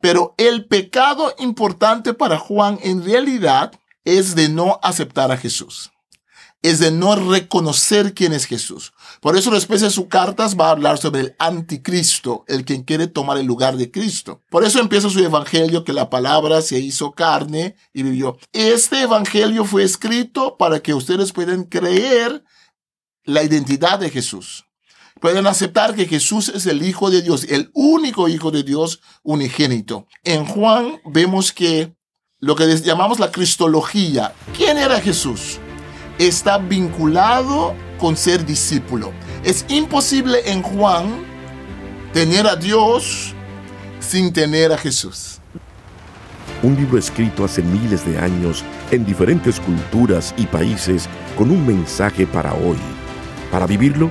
[0.00, 3.72] Pero el pecado importante para Juan en realidad
[4.04, 5.90] es de no aceptar a Jesús.
[6.62, 8.92] Es de no reconocer quién es Jesús.
[9.20, 13.06] Por eso después de sus cartas va a hablar sobre el anticristo, el quien quiere
[13.06, 14.42] tomar el lugar de Cristo.
[14.50, 18.38] Por eso empieza su evangelio que la palabra se hizo carne y vivió.
[18.52, 22.44] Este evangelio fue escrito para que ustedes puedan creer
[23.24, 24.66] la identidad de Jesús.
[25.20, 30.06] Pueden aceptar que Jesús es el Hijo de Dios, el único Hijo de Dios unigénito.
[30.24, 31.94] En Juan vemos que
[32.38, 35.58] lo que llamamos la cristología, ¿quién era Jesús?
[36.18, 39.12] Está vinculado con ser discípulo.
[39.44, 41.22] Es imposible en Juan
[42.14, 43.34] tener a Dios
[44.00, 45.38] sin tener a Jesús.
[46.62, 52.26] Un libro escrito hace miles de años en diferentes culturas y países con un mensaje
[52.26, 52.78] para hoy.
[53.50, 54.10] Para vivirlo,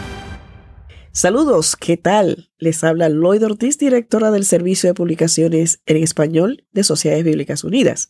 [1.13, 2.51] Saludos, ¿qué tal?
[2.57, 8.09] Les habla Lloyd Ortiz, directora del Servicio de Publicaciones en Español de Sociedades Bíblicas Unidas.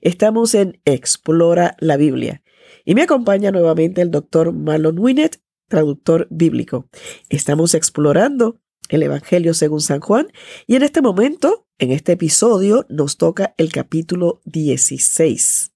[0.00, 2.44] Estamos en Explora la Biblia
[2.84, 6.88] y me acompaña nuevamente el doctor Marlon Winnet, traductor bíblico.
[7.30, 10.28] Estamos explorando el Evangelio según San Juan
[10.68, 15.72] y en este momento, en este episodio, nos toca el capítulo 16.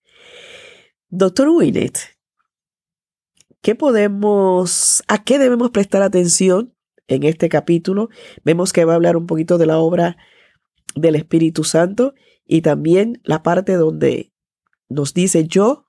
[1.08, 1.98] Doctor Winnet,
[3.62, 6.74] ¿qué podemos, a qué debemos prestar atención
[7.08, 8.08] en este capítulo?
[8.44, 10.16] Vemos que va a hablar un poquito de la obra
[10.94, 12.14] del Espíritu Santo
[12.46, 14.32] y también la parte donde
[14.88, 15.86] nos dice yo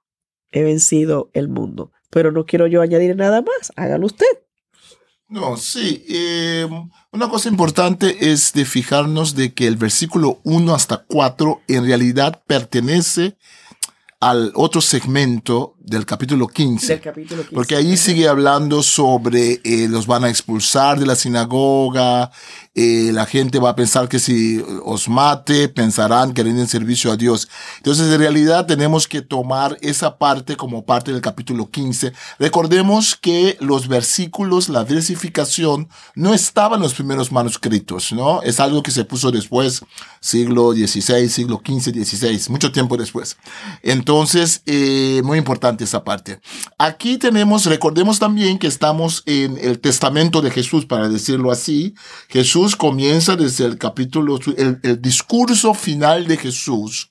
[0.52, 1.92] he vencido el mundo.
[2.10, 4.28] Pero no quiero yo añadir nada más, hágalo usted.
[5.30, 6.06] No, sí.
[6.10, 6.68] Eh,
[7.14, 12.44] una cosa importante es de fijarnos de que el versículo 1 hasta 4 en realidad
[12.46, 13.38] pertenece
[14.20, 17.02] al otro segmento del capítulo 15.
[17.54, 22.32] Porque ahí sigue hablando sobre eh, los van a expulsar de la sinagoga,
[22.74, 27.18] eh, la gente va a pensar que si os mate, pensarán que rinden servicio a
[27.18, 27.50] Dios.
[27.78, 32.14] Entonces, en realidad tenemos que tomar esa parte como parte del capítulo 15.
[32.40, 38.42] Recordemos que los versículos, la versificación, no estaban en los primeros manuscritos, ¿no?
[38.44, 39.82] Es algo que se puso después,
[40.20, 43.38] siglo XVI, siglo XV, XVI, mucho tiempo después.
[43.82, 46.40] Entonces, eh, muy importante esa parte.
[46.78, 51.96] Aquí tenemos, recordemos también que estamos en el testamento de Jesús, para decirlo así.
[52.30, 57.10] Jesús comienza desde el capítulo, el, discurso final de Jesús.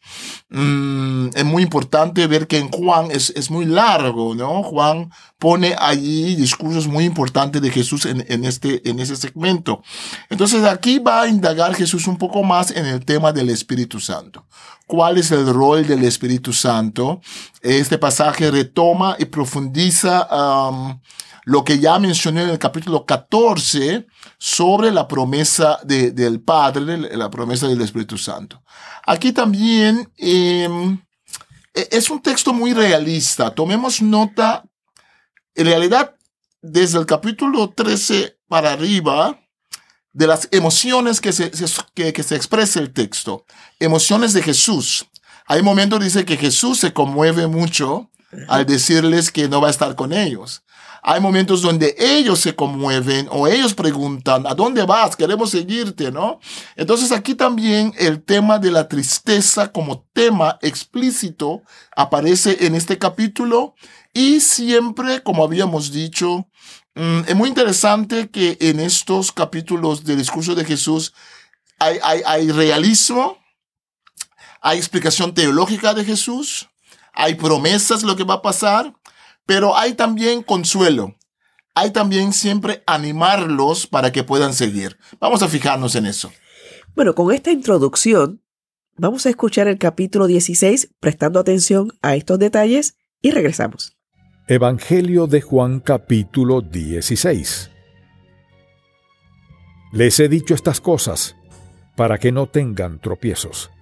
[0.51, 4.63] Mm, es muy importante ver que en Juan es, es muy largo, ¿no?
[4.63, 9.83] Juan pone allí discursos muy importantes de Jesús en, en, este, en ese segmento.
[10.29, 14.45] Entonces aquí va a indagar Jesús un poco más en el tema del Espíritu Santo.
[14.91, 17.21] ¿Cuál es el rol del Espíritu Santo?
[17.61, 20.27] Este pasaje retoma y profundiza
[20.69, 21.01] um,
[21.45, 27.31] lo que ya mencioné en el capítulo 14 sobre la promesa de, del Padre, la
[27.31, 28.65] promesa del Espíritu Santo.
[29.07, 30.99] Aquí también em,
[31.73, 33.55] e, es un texto muy realista.
[33.55, 34.65] Tomemos nota
[35.55, 36.17] en realidad,
[36.63, 39.40] desde el capítulo 13 para arriba,
[40.13, 41.51] de las emociones que se,
[41.95, 43.45] que, se expresa el texto,
[43.79, 45.07] emociones de Jesús.
[45.47, 48.11] Hay momentos, dice que Jesús se conmueve mucho
[48.49, 50.63] al decirles que no va a estar con ellos.
[51.03, 55.17] Hay momentos donde ellos se conmueven o ellos preguntan, ¿a dónde vas?
[55.17, 56.41] Queremos seguirte, ¿no?
[56.77, 61.63] Entonces aquí también el tema de la tristeza como tema explícito
[61.97, 63.75] aparece en este capítulo
[64.13, 66.47] y siempre, como habíamos dicho,
[66.95, 71.15] mm, es muy interesante que en estos capítulos del discurso de Jesús
[71.79, 73.39] hay, hay, hay realismo,
[74.61, 76.69] hay explicación teológica de Jesús,
[77.15, 78.95] hay promesas de lo que va a pasar,
[79.51, 81.17] pero hay también consuelo.
[81.75, 84.97] Hay también siempre animarlos para que puedan seguir.
[85.19, 86.31] Vamos a fijarnos en eso.
[86.95, 88.45] Bueno, con esta introducción,
[88.97, 93.97] vamos a escuchar el capítulo 16 prestando atención a estos detalles y regresamos.
[94.47, 97.73] Evangelio de Juan capítulo 16
[99.91, 101.35] Les he dicho estas cosas
[101.97, 103.73] para que no tengan tropiezos.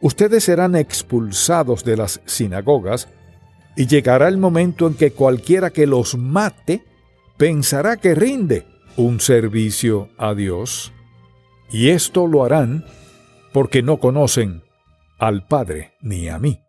[0.00, 3.08] Ustedes serán expulsados de las sinagogas
[3.76, 6.82] y llegará el momento en que cualquiera que los mate
[7.36, 10.92] pensará que rinde un servicio a Dios.
[11.70, 12.84] Y esto lo harán
[13.52, 14.62] porque no conocen
[15.18, 16.60] al Padre ni a mí.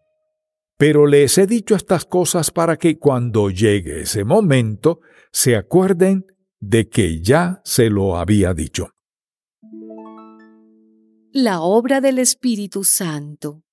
[0.77, 4.99] Pero les he dicho estas cosas para que cuando llegue ese momento
[5.31, 6.25] se acuerden
[6.59, 8.89] de que ya se lo había dicho.
[11.31, 13.63] La obra del Espíritu Santo.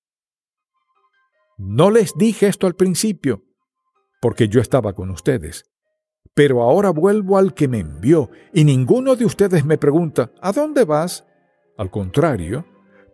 [1.57, 3.43] No les dije esto al principio,
[4.21, 5.63] porque yo estaba con ustedes.
[6.33, 10.83] Pero ahora vuelvo al que me envió, y ninguno de ustedes me pregunta, ¿a dónde
[10.83, 11.25] vas?
[11.77, 12.65] Al contrario,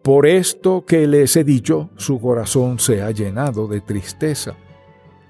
[0.03, 4.55] por esto que les he dicho, su corazón se ha llenado de tristeza.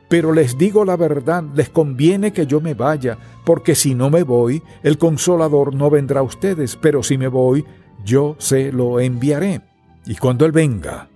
[0.08, 4.24] Pero les digo la verdad, les conviene que yo me vaya, porque si no me
[4.24, 7.66] voy, el consolador no vendrá a ustedes, pero si me voy,
[8.06, 9.62] yo se lo enviaré.
[10.06, 11.10] Y cuando Él venga,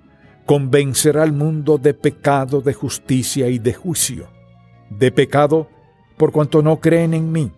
[0.46, 4.30] convencerá al mundo de pecado, de justicia y de juicio.
[4.90, 5.70] De pecado,
[6.18, 7.52] por cuanto no creen en mí,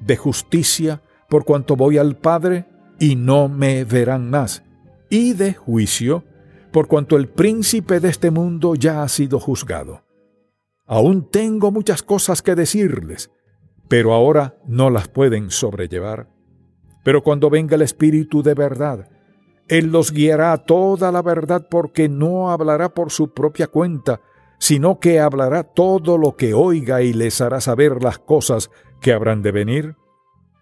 [0.00, 2.66] de justicia, por cuanto voy al Padre
[2.98, 4.62] y no me verán más,
[5.10, 6.24] y de juicio,
[6.72, 10.02] por cuanto el príncipe de este mundo ya ha sido juzgado.
[10.86, 13.30] Aún tengo muchas cosas que decirles,
[13.88, 16.28] pero ahora no las pueden sobrellevar.
[17.04, 19.08] Pero cuando venga el Espíritu de verdad,
[19.72, 24.20] Él los guiará a toda la verdad porque no hablará por su propia cuenta,
[24.58, 28.70] sino que hablará todo lo que oiga y les hará saber las cosas
[29.00, 29.96] que habrán de venir.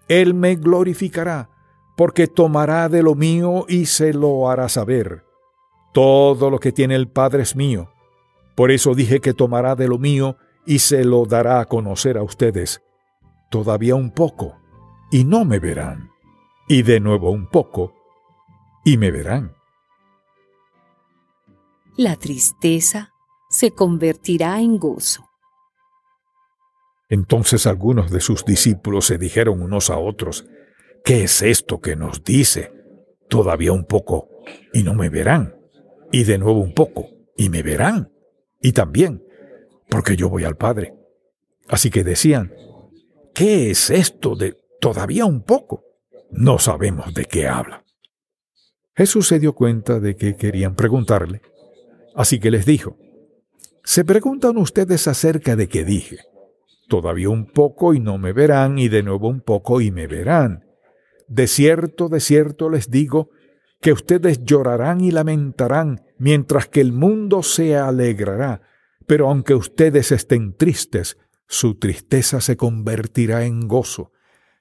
[0.07, 1.51] Él me glorificará,
[1.97, 5.25] porque tomará de lo mío y se lo hará saber.
[5.93, 7.91] Todo lo que tiene el Padre es mío.
[8.55, 10.37] Por eso dije que tomará de lo mío
[10.67, 12.81] y se lo dará a conocer a ustedes.
[13.51, 14.55] Todavía un poco,
[15.11, 16.11] y no me verán.
[16.69, 18.00] Y de nuevo un poco,
[18.85, 19.55] y me verán.
[21.97, 23.13] La tristeza
[23.51, 25.29] se convertirá en gozo.
[27.09, 30.47] Entonces algunos de sus discípulos se dijeron unos a otros,
[31.05, 32.73] ¿qué es esto que nos dice?
[33.29, 34.29] Todavía un poco,
[34.73, 35.57] y no me verán,
[36.13, 38.13] y de nuevo un poco, y me verán,
[38.63, 39.25] y también,
[39.89, 40.95] porque yo voy al Padre.
[41.69, 42.55] Así que decían,
[43.35, 45.85] ¿qué es esto de todavía un poco?
[46.31, 47.85] No sabemos de qué habla.
[49.01, 51.41] Jesús se dio cuenta de que querían preguntarle,
[52.15, 52.99] así que les dijo,
[53.83, 56.19] se preguntan ustedes acerca de qué dije.
[56.87, 60.67] Todavía un poco y no me verán, y de nuevo un poco y me verán.
[61.29, 63.31] De cierto, de cierto les digo,
[63.81, 68.61] que ustedes llorarán y lamentarán, mientras que el mundo se alegrará.
[69.07, 71.17] Pero aunque ustedes estén tristes,
[71.49, 74.13] su tristeza se convertirá en gozo.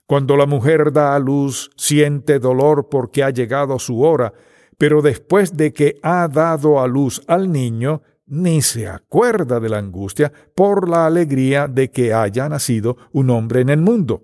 [0.10, 4.34] Cuando la mujer da a luz, siente dolor porque ha llegado su hora,
[4.76, 9.78] pero después de que ha dado a luz al niño, ni se acuerda de la
[9.78, 14.24] angustia por la alegría de que haya nacido un hombre en el mundo.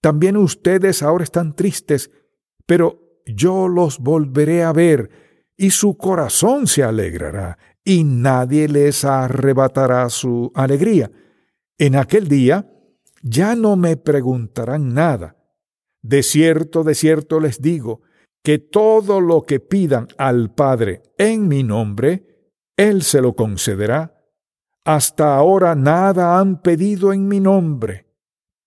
[0.00, 2.10] También ustedes ahora están tristes,
[2.66, 5.10] pero yo los volveré a ver,
[5.56, 11.12] y su corazón se alegrará, y nadie les arrebatará su alegría.
[11.78, 12.69] En aquel día
[13.22, 15.36] ya no me preguntarán nada.
[16.02, 18.02] De cierto, de cierto les digo,
[18.42, 24.16] que todo lo que pidan al Padre en mi nombre, él se lo concederá.
[24.84, 28.06] Hasta ahora nada han pedido en mi nombre.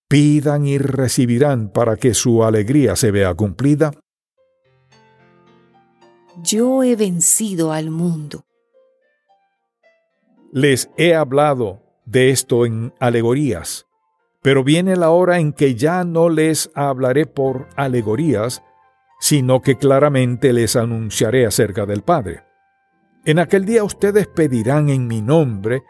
[0.07, 3.91] Pidan y recibirán para que su alegría se vea cumplida.
[6.43, 8.45] Yo he vencido al mundo.
[10.51, 13.87] Les he hablado de esto en alegorías,
[14.43, 18.61] pero viene la hora en que ya no les hablaré por alegorías,
[19.19, 22.43] sino que claramente les anunciaré acerca del Padre.
[23.25, 25.83] En aquel día ustedes pedirán en mi nombre,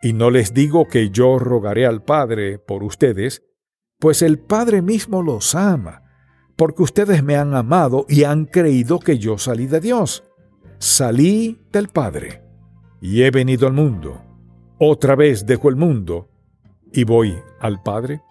[0.00, 3.42] y no les digo que yo rogaré al Padre por ustedes,
[3.98, 6.04] pues el Padre mismo los ama,
[6.54, 10.22] porque ustedes me han amado y han creído que yo salí de Dios.
[10.78, 12.44] Salí del Padre
[13.00, 14.22] y he venido al mundo.
[14.78, 16.28] Otra vez dejo el mundo
[16.92, 18.22] y voy al Padre.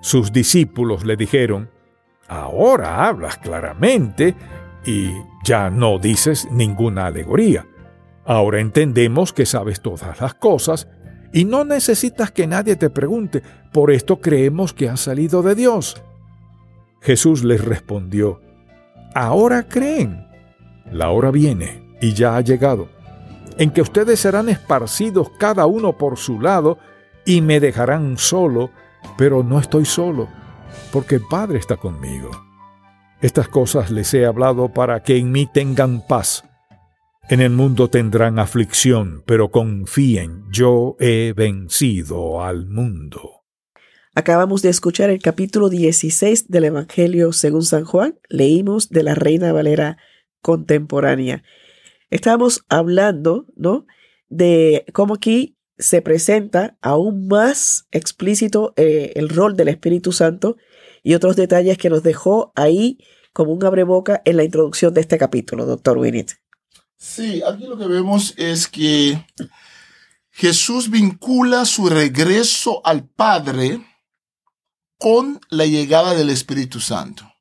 [0.00, 1.70] Sus discípulos le dijeron,
[2.28, 4.34] Ahora hablas claramente
[4.84, 5.12] y
[5.44, 7.66] ya no dices ninguna alegoría.
[8.24, 10.88] Ahora entendemos que sabes todas las cosas
[11.32, 13.42] y no necesitas que nadie te pregunte,
[13.72, 16.02] por esto creemos que has salido de Dios.
[17.00, 18.40] Jesús les respondió,
[19.14, 20.26] Ahora creen.
[20.90, 22.88] La hora viene y ya ha llegado,
[23.58, 26.78] en que ustedes serán esparcidos cada uno por su lado
[27.24, 28.70] y me dejarán solo,
[29.16, 30.28] pero no estoy solo,
[30.92, 32.30] porque el Padre está conmigo.
[33.20, 36.44] Estas cosas les he hablado para que en mí tengan paz.
[37.30, 43.44] En el mundo tendrán aflicción, pero confíen, yo he vencido al mundo.
[44.14, 48.18] Acabamos de escuchar el capítulo 16 del Evangelio según San Juan.
[48.28, 49.96] Leímos de la Reina Valera
[50.42, 51.42] contemporánea.
[52.10, 53.86] Estamos hablando, ¿no?
[54.28, 60.56] de cómo aquí se presenta aún más explícito eh, el rol del Espíritu Santo
[61.02, 62.98] y otros detalles que nos dejó ahí
[63.32, 66.40] como un abreboca en la introducción de este capítulo, doctor Winnet.
[66.96, 69.26] Sí, aquí lo que vemos es que
[70.30, 73.80] Jesús vincula su regreso al Padre
[74.98, 77.33] con la llegada del Espíritu Santo.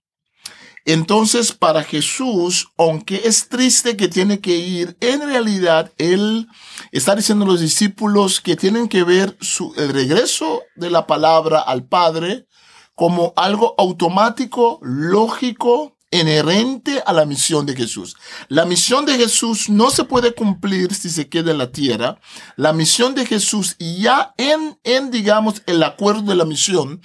[0.85, 6.49] Entonces, para Jesús, aunque es triste que tiene que ir, en realidad Él
[6.91, 11.61] está diciendo a los discípulos que tienen que ver su, el regreso de la palabra
[11.61, 12.47] al Padre
[12.95, 18.15] como algo automático, lógico, inherente a la misión de Jesús.
[18.47, 22.19] La misión de Jesús no se puede cumplir si se queda en la tierra.
[22.55, 27.01] La misión de Jesús ya en, en digamos, el acuerdo de la misión,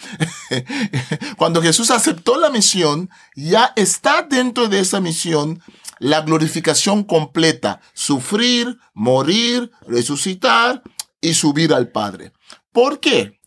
[1.37, 5.62] cuando Jesús aceptó la misión, ya está dentro de esa misión
[5.99, 10.83] la glorificación completa, sufrir, morir, resucitar
[11.21, 12.33] y subir al Padre.
[12.73, 13.38] ¿Por qué?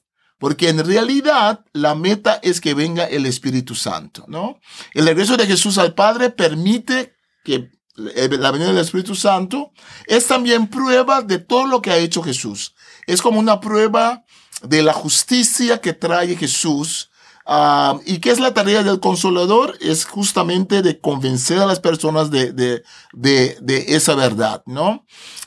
[0.41, 4.60] Porque en realidad la meta es que venga el Espíritu Santo, ¿no?
[4.95, 9.71] El regreso de Jesús al Padre permite que la venida del Espíritu Santo
[10.07, 12.74] es también prueba de todo lo que ha hecho Jesús.
[13.05, 14.25] Es como una prueba
[14.63, 17.12] de la justicia que trae Jesús.
[17.45, 19.77] Uh, ¿Y qué es la tarea del consolador?
[19.79, 22.81] Es justamente de convencer a las personas de, de,
[23.13, 25.05] de, de esa verdad, ¿no?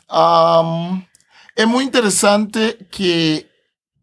[0.08, 1.04] Um,
[1.56, 3.53] es muy interesante que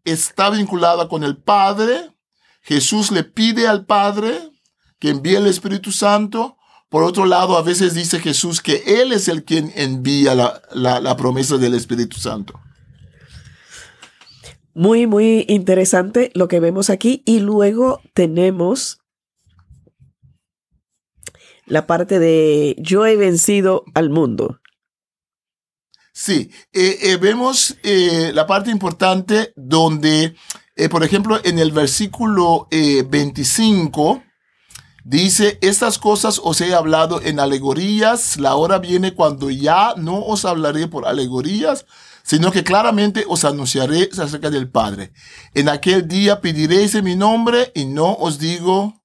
[0.04, 2.10] está vinculada con el Padre.
[2.62, 4.38] Jesús le pide al Padre
[4.98, 6.56] que envíe el Espíritu Santo.
[6.88, 11.16] Por otro lado, a veces dice Jesús que Él es el quien envía la, la,
[11.16, 12.60] promesa del Espíritu Santo.
[14.74, 17.22] Muy, muy interesante lo que vemos aquí.
[17.24, 19.00] Y luego tenemos
[21.66, 24.60] la parte de yo he vencido al mundo.
[26.14, 30.36] Sí, eh, eh, vemos eh, la parte importante donde,
[30.90, 34.22] por ejemplo, en el versículo 25,
[35.04, 40.44] dice, estas cosas os he hablado en alegorías, la hora viene cuando ya no os
[40.44, 41.86] hablaré por alegorías,
[42.22, 45.12] sino que claramente os anunciaré acerca del Padre.
[45.54, 49.01] En aquel día pediréis en mi nombre y no os digo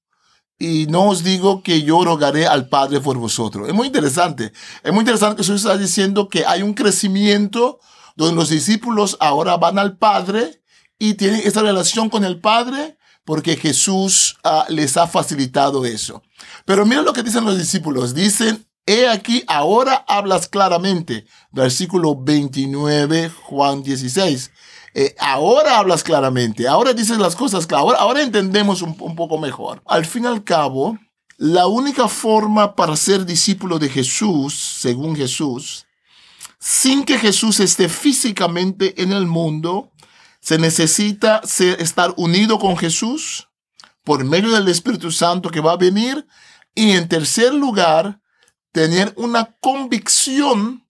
[0.60, 3.68] y no os digo que yo rogaré al Padre por vosotros.
[3.68, 4.52] Es muy interesante.
[4.84, 7.80] Es muy interesante que Jesús está diciendo que hay un crecimiento
[8.16, 10.62] donde los discípulos ahora van al Padre
[10.98, 16.24] y tienen esta relación con el Padre porque Jesús uh, les ha facilitado eso.
[16.66, 18.16] Pero mira lo que dicen los discípulos.
[18.16, 21.26] Dicen, he aquí, ahora hablas claramente.
[21.52, 24.52] Versículo 29, Juan 16.
[25.00, 29.84] Eh, ahora hablas claramente, ahora dices las cosas ahora, ahora entendemos un, poco mejor.
[29.86, 30.98] Al fin y al cabo,
[31.38, 35.86] la única forma para ser discípulo de Jesús, según Jesús,
[36.58, 39.92] sin que Jesús esté físicamente en el mundo,
[40.40, 41.44] se necesita
[41.78, 43.50] estar unido con Jesús
[44.04, 46.26] por medio del Espíritu Santo que va a venir.
[46.74, 48.20] Y en tercer lugar,
[48.72, 50.87] tener una convicción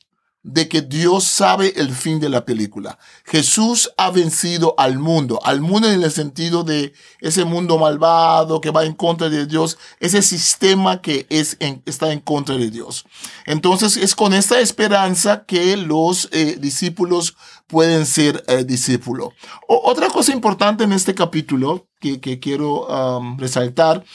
[0.48, 2.98] de que Dios sabe el fin de la película.
[3.26, 8.72] Jesús ha vencido al mundo, al mundo en el sentido de ese mundo malvado que
[8.72, 13.06] va en contra de Dios, ese sistema que es está en contra de Dios.
[13.46, 17.36] Entonces es con esta esperanza que los eh, discípulos
[17.68, 19.34] pueden ser eh, discípulos.
[19.68, 24.06] Otra cosa importante en este capítulo que, quiero um, resaltar,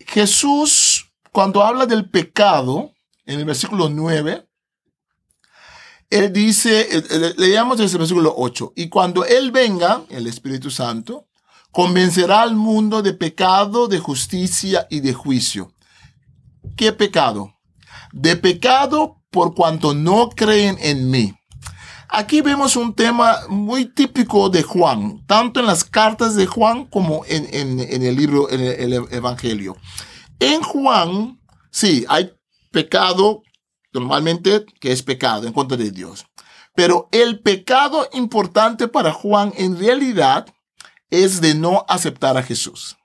[0.00, 2.92] Jesús cuando habla del pecado,
[3.24, 4.45] en el versículo 9,
[6.16, 6.88] él dice,
[7.36, 11.26] leíamos desde el versículo 8, y cuando Él venga, el Espíritu Santo,
[11.70, 15.72] convencerá al mundo de pecado, de justicia y de juicio.
[16.74, 17.54] ¿Qué pecado?
[18.12, 21.34] De pecado por cuanto no creen en mí.
[22.08, 27.24] Aquí vemos un tema muy típico de Juan, tanto en las cartas de Juan como
[27.26, 29.76] en, en, el libro, en el Evangelio.
[30.38, 31.38] En Juan,
[31.70, 32.32] sí, hay
[32.70, 33.42] pecado
[34.00, 36.26] normalmente que es pecado en contra de Dios.
[36.74, 40.46] Pero el pecado importante para Juan en realidad
[41.10, 42.96] es de no aceptar a Jesús.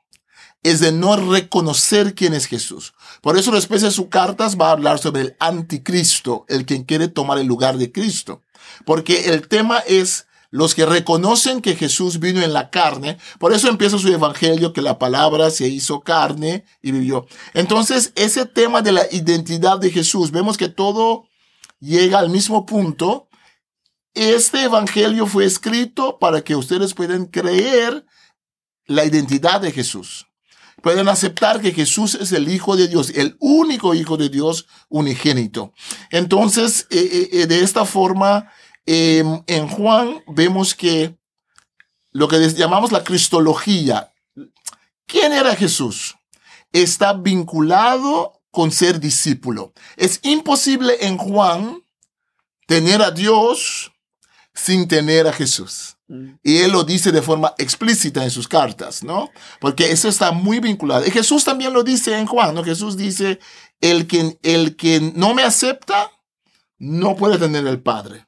[0.63, 2.93] Es de no reconocer quién es Jesús.
[3.21, 7.07] Por eso después de sus cartas va a hablar sobre el anticristo, el quien quiere
[7.07, 8.43] tomar el lugar de Cristo.
[8.85, 13.17] Porque el tema es los que reconocen que Jesús vino en la carne.
[13.39, 17.25] Por eso empieza su evangelio, que la palabra se hizo carne y vivió.
[17.53, 21.25] Entonces, ese tema de la identidad de Jesús, vemos que todo
[21.79, 23.29] llega al mismo punto.
[24.13, 28.05] Este evangelio fue escrito para que ustedes puedan creer
[28.85, 30.27] la identidad de Jesús.
[30.81, 35.73] Pueden aceptar que Jesús es el Hijo de Dios, el único Hijo de Dios unigénito.
[36.09, 38.51] Entonces, eh, eh, eh, de esta forma,
[38.85, 41.15] em, en Juan vemos que
[42.11, 44.13] lo que llamamos la cristología,
[45.05, 46.15] ¿quién era Jesús?
[46.71, 49.73] Está vinculado con ser discípulo.
[49.95, 51.83] Es imposible en Juan
[52.67, 53.91] tener a Dios
[54.53, 55.97] sin tener a Jesús.
[56.07, 56.33] Mm.
[56.43, 59.29] Y él lo dice de forma explícita en sus cartas, ¿no?
[59.59, 61.05] Porque eso está muy vinculado.
[61.05, 62.63] Y Jesús también lo dice en Juan, ¿no?
[62.63, 63.39] Jesús dice,
[63.79, 66.11] el que, el que no me acepta,
[66.77, 68.27] no puede tener el Padre.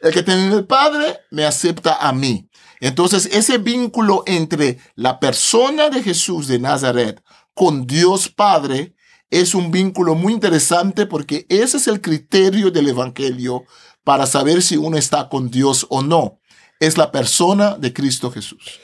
[0.00, 2.48] El que tiene el Padre, me acepta a mí.
[2.80, 7.22] Entonces, ese vínculo entre la persona de Jesús de Nazaret
[7.54, 8.94] con Dios Padre
[9.28, 13.64] es un vínculo muy interesante porque ese es el criterio del Evangelio
[14.02, 16.40] para saber si uno está con Dios o no.
[16.80, 18.80] Es la persona de Cristo Jesús.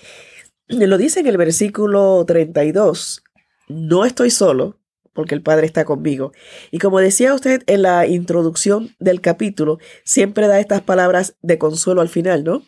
[0.68, 3.22] Lo dice en el versículo 32.
[3.68, 4.78] No estoy solo
[5.16, 6.30] porque el Padre está conmigo.
[6.70, 12.02] Y como decía usted en la introducción del capítulo, siempre da estas palabras de consuelo
[12.02, 12.62] al final, ¿no?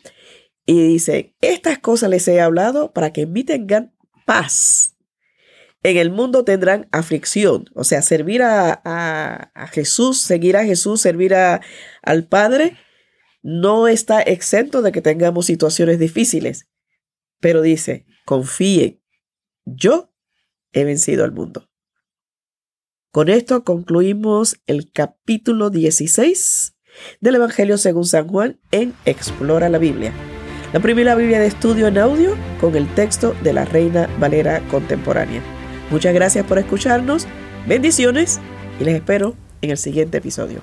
[0.65, 4.97] Y dice, estas cosas les he hablado para que en mí tengan paz.
[5.81, 12.27] En el mundo tendrán aflicción, o sea, servir a, Jesús, seguir a Jesús, servir al
[12.27, 12.75] Padre,
[13.41, 16.67] no está exento de que tengamos situaciones difíciles.
[17.39, 19.01] Pero dice, confíen,
[19.65, 20.13] yo
[20.73, 21.68] he vencido al mundo.
[23.11, 26.75] Con esto concluimos el capítulo 16
[27.21, 30.13] del Evangelio según San Juan en Explora la Biblia.
[30.73, 35.41] La primera Biblia de estudio en audio con el texto de la Reina Valera Contemporánea.
[35.89, 37.25] Muchas gracias por escucharnos,
[37.67, 38.39] bendiciones
[38.79, 40.61] y les espero en el siguiente episodio.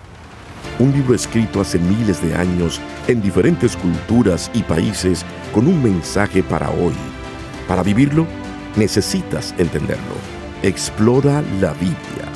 [0.78, 6.44] Un libro escrito hace miles de años en diferentes culturas y países con un mensaje
[6.44, 6.94] para hoy.
[7.66, 8.24] Para vivirlo,
[8.76, 10.14] necesitas entenderlo.
[10.62, 12.35] Explora la Biblia.